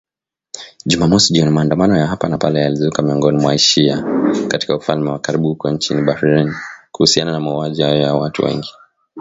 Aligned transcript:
Jumamosi 0.85 1.33
jioni 1.33 1.51
maandamano 1.51 1.97
ya 1.97 2.07
hapa 2.07 2.29
na 2.29 2.37
pale 2.37 2.61
yalizuka 2.61 3.01
miongoni 3.01 3.37
mwa 3.37 3.45
wa-shia 3.47 4.03
katika 4.47 4.75
ufalme 4.77 5.09
wa 5.09 5.19
karibu 5.19 5.47
huko 5.47 5.69
nchini 5.71 6.01
Bahrain, 6.01 6.53
kuhusiana 6.91 7.31
na 7.31 7.39
mauaji 7.39 7.81
hayo 7.81 8.01
ya 8.01 8.13
watu 8.13 8.45
wengi 8.45 8.71